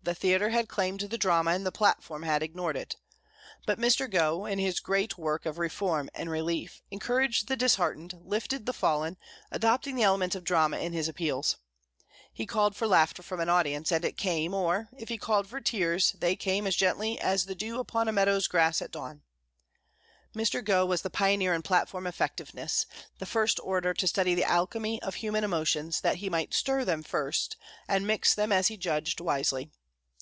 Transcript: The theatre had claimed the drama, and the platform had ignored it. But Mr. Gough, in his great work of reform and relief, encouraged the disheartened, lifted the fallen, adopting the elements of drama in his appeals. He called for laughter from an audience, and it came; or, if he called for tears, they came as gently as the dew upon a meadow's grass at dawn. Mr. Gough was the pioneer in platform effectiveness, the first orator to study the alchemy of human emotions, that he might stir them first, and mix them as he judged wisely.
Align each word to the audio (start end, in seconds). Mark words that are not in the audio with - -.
The 0.00 0.14
theatre 0.14 0.48
had 0.48 0.70
claimed 0.70 1.00
the 1.00 1.18
drama, 1.18 1.50
and 1.50 1.66
the 1.66 1.70
platform 1.70 2.22
had 2.22 2.42
ignored 2.42 2.78
it. 2.78 2.96
But 3.66 3.78
Mr. 3.78 4.10
Gough, 4.10 4.46
in 4.50 4.58
his 4.58 4.80
great 4.80 5.18
work 5.18 5.44
of 5.44 5.58
reform 5.58 6.08
and 6.14 6.30
relief, 6.30 6.80
encouraged 6.90 7.46
the 7.46 7.56
disheartened, 7.56 8.14
lifted 8.24 8.64
the 8.64 8.72
fallen, 8.72 9.18
adopting 9.50 9.96
the 9.96 10.04
elements 10.04 10.34
of 10.34 10.44
drama 10.44 10.78
in 10.78 10.94
his 10.94 11.08
appeals. 11.08 11.58
He 12.32 12.46
called 12.46 12.74
for 12.74 12.86
laughter 12.86 13.22
from 13.22 13.38
an 13.38 13.50
audience, 13.50 13.92
and 13.92 14.02
it 14.02 14.16
came; 14.16 14.54
or, 14.54 14.88
if 14.96 15.10
he 15.10 15.18
called 15.18 15.46
for 15.46 15.60
tears, 15.60 16.12
they 16.12 16.34
came 16.36 16.66
as 16.66 16.74
gently 16.76 17.18
as 17.20 17.44
the 17.44 17.54
dew 17.54 17.78
upon 17.78 18.08
a 18.08 18.12
meadow's 18.12 18.48
grass 18.48 18.80
at 18.80 18.90
dawn. 18.92 19.20
Mr. 20.34 20.64
Gough 20.64 20.88
was 20.88 21.02
the 21.02 21.10
pioneer 21.10 21.52
in 21.52 21.60
platform 21.60 22.06
effectiveness, 22.06 22.86
the 23.18 23.26
first 23.26 23.60
orator 23.60 23.92
to 23.92 24.06
study 24.08 24.34
the 24.34 24.44
alchemy 24.50 25.02
of 25.02 25.16
human 25.16 25.44
emotions, 25.44 26.00
that 26.00 26.16
he 26.16 26.30
might 26.30 26.54
stir 26.54 26.82
them 26.82 27.02
first, 27.02 27.58
and 27.86 28.06
mix 28.06 28.34
them 28.34 28.50
as 28.50 28.68
he 28.68 28.78
judged 28.78 29.20
wisely. 29.20 29.70